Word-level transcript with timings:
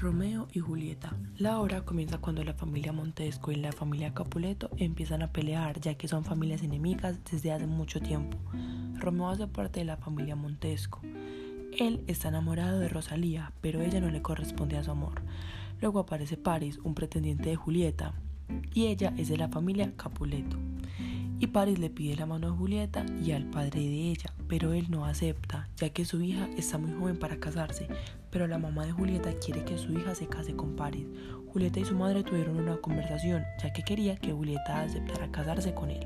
Romeo 0.00 0.46
y 0.52 0.60
Julieta. 0.60 1.16
La 1.38 1.58
obra 1.58 1.84
comienza 1.84 2.18
cuando 2.18 2.44
la 2.44 2.54
familia 2.54 2.92
Montesco 2.92 3.50
y 3.50 3.56
la 3.56 3.72
familia 3.72 4.14
Capuleto 4.14 4.70
empiezan 4.76 5.22
a 5.22 5.32
pelear, 5.32 5.80
ya 5.80 5.94
que 5.94 6.06
son 6.06 6.24
familias 6.24 6.62
enemigas 6.62 7.18
desde 7.28 7.50
hace 7.50 7.66
mucho 7.66 7.98
tiempo. 7.98 8.38
Romeo 8.94 9.28
hace 9.28 9.48
parte 9.48 9.80
de 9.80 9.86
la 9.86 9.96
familia 9.96 10.36
Montesco. 10.36 11.00
Él 11.76 12.04
está 12.06 12.28
enamorado 12.28 12.78
de 12.78 12.88
Rosalía, 12.88 13.52
pero 13.60 13.80
ella 13.80 14.00
no 14.00 14.08
le 14.08 14.22
corresponde 14.22 14.76
a 14.76 14.84
su 14.84 14.92
amor. 14.92 15.20
Luego 15.80 15.98
aparece 15.98 16.36
Paris, 16.36 16.78
un 16.84 16.94
pretendiente 16.94 17.50
de 17.50 17.56
Julieta, 17.56 18.14
y 18.72 18.86
ella 18.86 19.12
es 19.16 19.28
de 19.28 19.36
la 19.36 19.48
familia 19.48 19.92
Capuleto. 19.96 20.58
Y 21.40 21.46
Paris 21.46 21.78
le 21.78 21.88
pide 21.88 22.16
la 22.16 22.26
mano 22.26 22.48
a 22.48 22.50
Julieta 22.50 23.06
y 23.24 23.30
al 23.30 23.44
padre 23.44 23.80
de 23.80 24.10
ella, 24.10 24.34
pero 24.48 24.72
él 24.72 24.86
no 24.88 25.04
acepta, 25.04 25.68
ya 25.76 25.90
que 25.90 26.04
su 26.04 26.20
hija 26.20 26.48
está 26.56 26.78
muy 26.78 26.92
joven 26.98 27.16
para 27.16 27.38
casarse, 27.38 27.86
pero 28.30 28.48
la 28.48 28.58
mamá 28.58 28.86
de 28.86 28.92
Julieta 28.92 29.32
quiere 29.38 29.64
que 29.64 29.78
su 29.78 29.92
hija 29.92 30.16
se 30.16 30.26
case 30.26 30.56
con 30.56 30.74
Paris. 30.74 31.06
Julieta 31.52 31.78
y 31.78 31.84
su 31.84 31.94
madre 31.94 32.24
tuvieron 32.24 32.58
una 32.58 32.78
conversación, 32.78 33.44
ya 33.62 33.72
que 33.72 33.84
quería 33.84 34.16
que 34.16 34.32
Julieta 34.32 34.80
aceptara 34.80 35.30
casarse 35.30 35.74
con 35.74 35.90
él. 35.90 36.04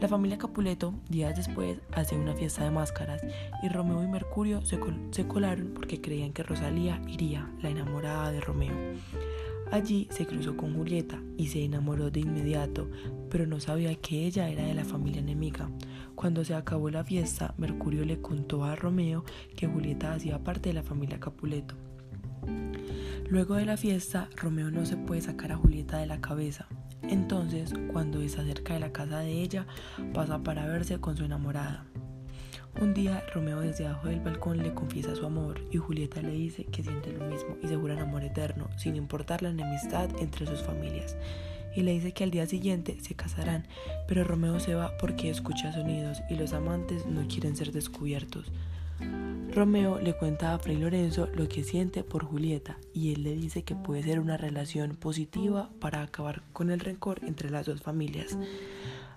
La 0.00 0.08
familia 0.08 0.38
Capuleto, 0.38 0.94
días 1.08 1.36
después, 1.36 1.78
hace 1.92 2.16
una 2.16 2.34
fiesta 2.34 2.64
de 2.64 2.70
máscaras 2.70 3.20
y 3.62 3.68
Romeo 3.68 4.02
y 4.02 4.06
Mercurio 4.06 4.64
se, 4.64 4.78
se 5.10 5.26
colaron 5.26 5.72
porque 5.74 6.00
creían 6.00 6.32
que 6.32 6.44
Rosalía 6.44 7.02
iría, 7.06 7.50
la 7.60 7.68
enamorada 7.68 8.30
de 8.30 8.40
Romeo. 8.40 8.74
Allí 9.70 10.08
se 10.10 10.26
cruzó 10.26 10.56
con 10.56 10.74
Julieta 10.74 11.22
y 11.36 11.48
se 11.48 11.62
enamoró 11.62 12.10
de 12.10 12.20
inmediato, 12.20 12.88
pero 13.28 13.46
no 13.46 13.60
sabía 13.60 13.94
que 13.96 14.26
ella 14.26 14.48
era 14.48 14.64
de 14.64 14.74
la 14.74 14.84
familia 14.84 15.20
enemiga. 15.20 15.70
Cuando 16.14 16.44
se 16.44 16.54
acabó 16.54 16.88
la 16.90 17.04
fiesta, 17.04 17.54
Mercurio 17.58 18.04
le 18.04 18.20
contó 18.20 18.64
a 18.64 18.76
Romeo 18.76 19.24
que 19.56 19.66
Julieta 19.66 20.14
hacía 20.14 20.42
parte 20.42 20.70
de 20.70 20.74
la 20.74 20.82
familia 20.82 21.20
Capuleto. 21.20 21.74
Luego 23.28 23.56
de 23.56 23.66
la 23.66 23.76
fiesta, 23.76 24.30
Romeo 24.36 24.70
no 24.70 24.86
se 24.86 24.96
puede 24.96 25.20
sacar 25.20 25.52
a 25.52 25.56
Julieta 25.56 25.98
de 25.98 26.06
la 26.06 26.20
cabeza. 26.20 26.66
Entonces, 27.02 27.74
cuando 27.92 28.22
está 28.22 28.42
cerca 28.44 28.74
de 28.74 28.80
la 28.80 28.92
casa 28.92 29.18
de 29.20 29.42
ella, 29.42 29.66
pasa 30.14 30.42
para 30.42 30.66
verse 30.66 30.98
con 30.98 31.16
su 31.16 31.24
enamorada. 31.24 31.84
Un 32.80 32.94
día 32.94 33.24
Romeo 33.34 33.60
desde 33.60 33.86
abajo 33.86 34.08
del 34.08 34.20
balcón 34.20 34.58
le 34.58 34.74
confiesa 34.74 35.16
su 35.16 35.26
amor 35.26 35.60
y 35.70 35.78
Julieta 35.78 36.22
le 36.22 36.30
dice 36.30 36.64
que 36.64 36.82
siente 36.82 37.12
lo 37.12 37.26
mismo 37.26 37.56
y 37.62 37.66
se 37.66 37.76
juran 37.76 37.98
amor 37.98 38.22
eterno, 38.22 38.68
sin 38.76 38.96
importar 38.96 39.42
la 39.42 39.50
enemistad 39.50 40.10
entre 40.20 40.46
sus 40.46 40.62
familias. 40.62 41.16
Y 41.74 41.82
le 41.82 41.92
dice 41.92 42.12
que 42.12 42.24
al 42.24 42.30
día 42.30 42.46
siguiente 42.46 42.98
se 43.00 43.14
casarán, 43.14 43.66
pero 44.06 44.24
Romeo 44.24 44.60
se 44.60 44.74
va 44.74 44.96
porque 44.98 45.30
escucha 45.30 45.72
sonidos 45.72 46.22
y 46.30 46.36
los 46.36 46.52
amantes 46.52 47.06
no 47.06 47.26
quieren 47.28 47.56
ser 47.56 47.72
descubiertos. 47.72 48.52
Romeo 49.54 49.98
le 49.98 50.12
cuenta 50.14 50.54
a 50.54 50.58
Fray 50.58 50.76
Lorenzo 50.76 51.28
lo 51.34 51.48
que 51.48 51.64
siente 51.64 52.04
por 52.04 52.24
Julieta 52.24 52.78
y 52.92 53.12
él 53.12 53.22
le 53.22 53.34
dice 53.34 53.62
que 53.62 53.74
puede 53.74 54.02
ser 54.02 54.20
una 54.20 54.36
relación 54.36 54.96
positiva 54.96 55.70
para 55.80 56.02
acabar 56.02 56.42
con 56.52 56.70
el 56.70 56.80
rencor 56.80 57.20
entre 57.24 57.50
las 57.50 57.66
dos 57.66 57.80
familias. 57.80 58.38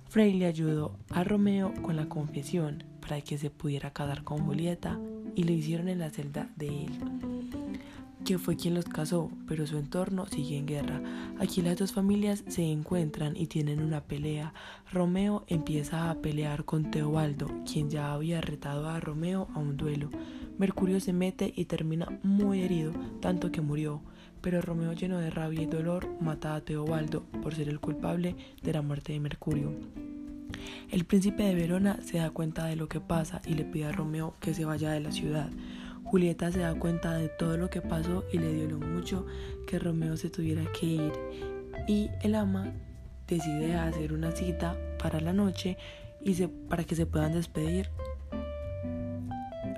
Frey 0.09 0.33
le 0.33 0.45
ayudó 0.45 0.97
a 1.09 1.23
Romeo 1.23 1.73
con 1.81 1.95
la 1.95 2.09
confesión 2.09 2.83
para 3.01 3.19
que 3.21 3.37
se 3.37 3.49
pudiera 3.49 3.91
casar 3.91 4.23
con 4.23 4.45
Julieta 4.45 4.99
y 5.35 5.43
lo 5.43 5.51
hicieron 5.51 5.89
en 5.89 5.99
la 5.99 6.09
celda 6.09 6.49
de 6.55 6.85
él, 6.85 6.91
que 8.23 8.37
fue 8.37 8.55
quien 8.55 8.75
los 8.75 8.85
casó, 8.85 9.29
pero 9.47 9.67
su 9.67 9.77
entorno 9.77 10.25
sigue 10.27 10.57
en 10.57 10.67
guerra. 10.67 11.01
Aquí 11.39 11.61
las 11.61 11.77
dos 11.77 11.91
familias 11.91 12.43
se 12.47 12.63
encuentran 12.63 13.35
y 13.35 13.47
tienen 13.47 13.81
una 13.81 14.01
pelea. 14.01 14.53
Romeo 14.91 15.43
empieza 15.47 16.09
a 16.09 16.15
pelear 16.15 16.63
con 16.63 16.91
Teobaldo, 16.91 17.47
quien 17.69 17.89
ya 17.89 18.13
había 18.13 18.39
retado 18.39 18.87
a 18.89 18.99
Romeo 18.99 19.49
a 19.53 19.59
un 19.59 19.75
duelo. 19.75 20.09
Mercurio 20.57 20.99
se 20.99 21.11
mete 21.11 21.51
y 21.55 21.65
termina 21.65 22.19
muy 22.23 22.61
herido, 22.61 22.93
tanto 23.19 23.51
que 23.51 23.61
murió 23.61 24.01
pero 24.41 24.61
Romeo 24.61 24.93
lleno 24.93 25.19
de 25.19 25.29
rabia 25.29 25.61
y 25.61 25.65
dolor 25.67 26.07
mata 26.19 26.55
a 26.55 26.61
Teobaldo 26.61 27.23
por 27.43 27.55
ser 27.55 27.69
el 27.69 27.79
culpable 27.79 28.35
de 28.61 28.73
la 28.73 28.81
muerte 28.81 29.13
de 29.13 29.19
Mercurio. 29.19 29.71
El 30.89 31.05
príncipe 31.05 31.43
de 31.43 31.55
Verona 31.55 31.99
se 32.01 32.17
da 32.17 32.29
cuenta 32.29 32.65
de 32.65 32.75
lo 32.75 32.87
que 32.87 32.99
pasa 32.99 33.41
y 33.45 33.53
le 33.53 33.65
pide 33.65 33.85
a 33.85 33.91
Romeo 33.91 34.35
que 34.39 34.53
se 34.53 34.65
vaya 34.65 34.91
de 34.91 34.99
la 34.99 35.11
ciudad. 35.11 35.49
Julieta 36.03 36.51
se 36.51 36.59
da 36.59 36.75
cuenta 36.75 37.13
de 37.13 37.29
todo 37.29 37.57
lo 37.57 37.69
que 37.69 37.81
pasó 37.81 38.25
y 38.33 38.37
le 38.37 38.67
lo 38.67 38.79
mucho 38.79 39.25
que 39.67 39.79
Romeo 39.79 40.17
se 40.17 40.29
tuviera 40.29 40.63
que 40.77 40.85
ir. 40.85 41.13
Y 41.87 42.09
el 42.21 42.35
ama 42.35 42.73
decide 43.27 43.75
hacer 43.75 44.11
una 44.11 44.31
cita 44.31 44.75
para 45.01 45.21
la 45.21 45.31
noche 45.31 45.77
y 46.19 46.33
para 46.69 46.83
que 46.83 46.95
se 46.95 47.05
puedan 47.05 47.33
despedir 47.33 47.89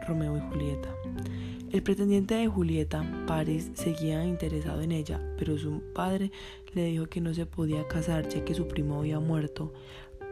Romeo 0.07 0.37
y 0.37 0.41
Julieta. 0.41 0.89
El 1.71 1.81
pretendiente 1.81 2.35
de 2.35 2.47
Julieta, 2.47 3.03
Paris, 3.25 3.71
seguía 3.73 4.23
interesado 4.25 4.81
en 4.81 4.91
ella, 4.91 5.19
pero 5.37 5.57
su 5.57 5.81
padre 5.93 6.31
le 6.73 6.85
dijo 6.85 7.07
que 7.07 7.21
no 7.21 7.33
se 7.33 7.45
podía 7.45 7.87
casar 7.87 8.27
ya 8.29 8.45
que 8.45 8.53
su 8.53 8.67
primo 8.67 8.99
había 8.99 9.19
muerto. 9.19 9.73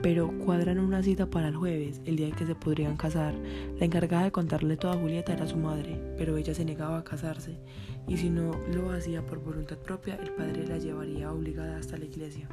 Pero 0.01 0.31
cuadran 0.39 0.79
una 0.79 1.03
cita 1.03 1.29
para 1.29 1.49
el 1.49 1.55
jueves, 1.55 2.01
el 2.05 2.15
día 2.15 2.27
en 2.27 2.35
que 2.35 2.45
se 2.45 2.55
podrían 2.55 2.97
casar. 2.97 3.35
La 3.79 3.85
encargada 3.85 4.23
de 4.23 4.31
contarle 4.31 4.77
todo 4.77 4.93
a 4.93 4.97
Julieta 4.97 5.33
era 5.33 5.47
su 5.47 5.57
madre, 5.57 6.01
pero 6.17 6.37
ella 6.37 6.55
se 6.55 6.65
negaba 6.65 6.97
a 6.97 7.03
casarse, 7.03 7.59
y 8.07 8.17
si 8.17 8.29
no 8.29 8.51
lo 8.73 8.91
hacía 8.91 9.25
por 9.25 9.43
voluntad 9.43 9.77
propia, 9.77 10.15
el 10.15 10.31
padre 10.31 10.65
la 10.67 10.79
llevaría 10.79 11.31
obligada 11.31 11.77
hasta 11.77 11.97
la 11.97 12.05
iglesia. 12.05 12.47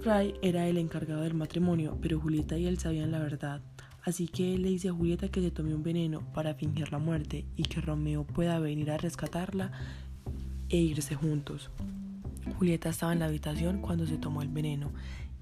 Fray 0.00 0.34
era 0.42 0.66
el 0.68 0.76
encargado 0.76 1.22
del 1.22 1.32
matrimonio, 1.32 1.96
pero 2.02 2.20
Julieta 2.20 2.58
y 2.58 2.66
él 2.66 2.78
sabían 2.78 3.10
la 3.10 3.20
verdad. 3.20 3.62
Así 4.02 4.28
que 4.28 4.54
él 4.54 4.60
le 4.60 4.68
dice 4.68 4.90
a 4.90 4.92
Julieta 4.92 5.30
que 5.30 5.40
se 5.40 5.50
tome 5.50 5.74
un 5.74 5.82
veneno 5.82 6.20
para 6.34 6.52
fingir 6.52 6.92
la 6.92 6.98
muerte 6.98 7.46
y 7.56 7.62
que 7.62 7.80
Romeo 7.80 8.24
pueda 8.24 8.58
venir 8.58 8.90
a 8.90 8.98
rescatarla 8.98 9.72
e 10.68 10.76
irse 10.76 11.14
juntos. 11.14 11.70
Julieta 12.58 12.90
estaba 12.90 13.14
en 13.14 13.20
la 13.20 13.26
habitación 13.26 13.80
cuando 13.80 14.06
se 14.06 14.18
tomó 14.18 14.42
el 14.42 14.48
veneno 14.48 14.92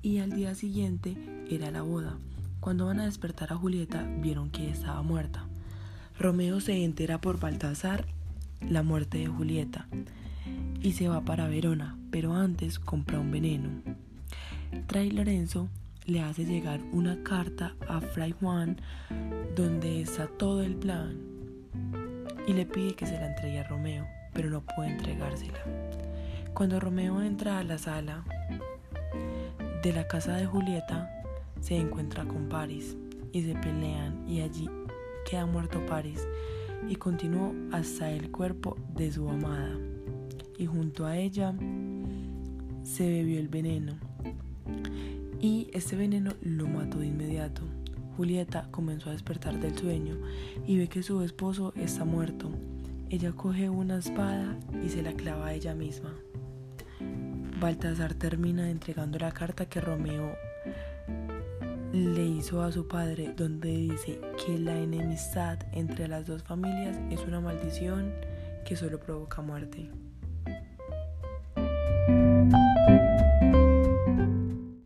y 0.03 0.19
al 0.19 0.33
día 0.33 0.55
siguiente 0.55 1.17
era 1.49 1.71
la 1.71 1.83
boda. 1.83 2.19
Cuando 2.61 2.87
van 2.87 3.01
a 3.01 3.07
despertar 3.07 3.53
a 3.53 3.57
Julieta 3.57 4.03
vieron 4.21 4.51
que 4.51 4.69
estaba 4.69 5.03
muerta. 5.03 5.47
Romeo 6.19 6.61
se 6.61 6.85
entera 6.85 7.21
por 7.21 7.41
Baltasar 7.41 8.05
la 8.61 8.83
muerte 8.83 9.19
de 9.19 9.27
Julieta 9.27 9.87
y 10.81 10.93
se 10.93 11.09
va 11.09 11.23
para 11.23 11.49
Verona, 11.49 11.97
pero 12.11 12.35
antes 12.35 12.79
compra 12.79 13.21
un 13.21 13.31
veneno. 13.31 13.69
Trae 14.87 15.11
Lorenzo 15.11 15.69
le 16.07 16.21
hace 16.21 16.45
llegar 16.45 16.81
una 16.93 17.23
carta 17.23 17.75
a 17.89 18.01
Fray 18.01 18.33
Juan 18.33 18.77
donde 19.55 20.01
está 20.01 20.27
todo 20.27 20.63
el 20.63 20.75
plan 20.75 21.17
y 22.47 22.53
le 22.53 22.67
pide 22.67 22.95
que 22.95 23.07
se 23.07 23.13
la 23.13 23.29
entregue 23.29 23.61
a 23.61 23.69
Romeo, 23.69 24.07
pero 24.33 24.51
no 24.51 24.63
puede 24.63 24.91
entregársela. 24.91 25.59
Cuando 26.55 26.81
Romeo 26.81 27.23
entra 27.23 27.59
a 27.59 27.65
la 27.65 27.79
sala 27.79 28.25
de 29.83 29.93
la 29.93 30.07
casa 30.07 30.37
de 30.37 30.47
Julieta, 30.47 31.11
se 31.61 31.77
encuentra 31.77 32.25
con 32.25 32.49
Paris 32.49 32.97
y 33.33 33.43
se 33.43 33.55
pelean 33.55 34.29
y 34.29 34.41
allí 34.41 34.69
queda 35.29 35.45
muerto 35.45 35.85
Paris 35.87 36.27
y 36.89 36.95
continuó 36.95 37.53
hasta 37.73 38.11
el 38.13 38.31
cuerpo 38.31 38.77
de 38.95 39.11
su 39.11 39.29
amada 39.29 39.77
y 40.57 40.67
junto 40.67 41.05
a 41.05 41.17
ella 41.17 41.53
se 42.85 43.09
bebió 43.09 43.41
el 43.41 43.49
veneno 43.49 43.95
y 45.41 45.69
este 45.73 45.97
veneno 45.97 46.33
lo 46.43 46.69
mató 46.69 46.99
de 46.99 47.09
inmediato. 47.09 47.63
Julieta 48.17 48.69
comenzó 48.71 49.09
a 49.09 49.15
despertar 49.15 49.59
del 49.59 49.77
sueño 49.77 50.17
y 50.65 50.79
ve 50.79 50.89
que 50.89 51.03
su 51.03 51.23
esposo 51.23 51.73
está 51.75 52.05
muerto. 52.05 52.51
Ella 53.11 53.33
coge 53.33 53.69
una 53.69 53.99
espada 53.99 54.57
y 54.85 54.91
se 54.91 55.03
la 55.03 55.13
clava 55.15 55.49
a 55.49 55.55
ella 55.55 55.75
misma. 55.75 56.15
Baltasar 57.63 58.15
termina 58.15 58.69
entregando 58.69 59.21
la 59.21 59.31
carta 59.31 59.67
que 59.67 59.81
Romeo 59.81 60.35
le 61.93 62.25
hizo 62.25 62.61
a 62.61 62.73
su 62.73 62.89
padre 62.89 63.35
donde 63.37 63.69
dice 63.69 64.21
que 64.45 64.59
la 64.59 64.77
enemistad 64.77 65.61
entre 65.71 66.09
las 66.09 66.27
dos 66.27 66.43
familias 66.43 66.99
es 67.09 67.21
una 67.21 67.41
maldición 67.41 68.13
que 68.65 68.75
solo 68.75 68.99
provoca 68.99 69.43
muerte. 69.43 69.89